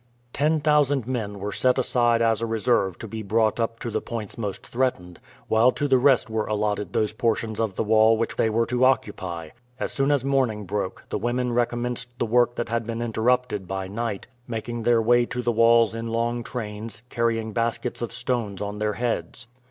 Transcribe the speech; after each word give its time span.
Ten 0.33 0.61
thousand 0.61 1.05
men 1.05 1.37
were 1.37 1.51
set 1.51 1.77
aside 1.77 2.23
as 2.23 2.41
a 2.41 2.47
reserve 2.47 2.97
to 2.97 3.07
be 3.07 3.21
brought 3.21 3.59
up 3.59 3.77
to 3.81 3.91
the 3.91 4.01
points 4.01 4.35
most 4.35 4.65
threatened, 4.65 5.19
while 5.47 5.71
to 5.73 5.87
the 5.87 5.99
rest 5.99 6.27
were 6.27 6.47
allotted 6.47 6.91
those 6.91 7.13
portions 7.13 7.59
of 7.59 7.75
the 7.75 7.83
wall 7.83 8.17
which 8.17 8.35
they 8.35 8.49
were 8.49 8.65
to 8.65 8.83
occupy. 8.83 9.49
As 9.79 9.91
soon 9.91 10.09
as 10.11 10.25
morning 10.25 10.65
broke 10.65 11.05
the 11.09 11.19
women 11.19 11.53
recommenced 11.53 12.17
the 12.17 12.25
work 12.25 12.55
that 12.55 12.69
had 12.69 12.87
been 12.87 12.99
interrupted 12.99 13.67
by 13.67 13.87
night, 13.87 14.25
making 14.47 14.81
their 14.81 15.03
way 15.03 15.23
to 15.27 15.43
the 15.43 15.51
walls 15.51 15.93
in 15.93 16.07
long 16.07 16.43
trains, 16.43 17.03
carrying 17.09 17.53
baskets 17.53 18.01
of 18.01 18.11
stones 18.11 18.59
on 18.59 18.79
their 18.79 18.93
heads. 18.93 19.45